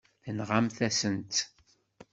[0.23, 1.37] Tenɣamt-asent-tt.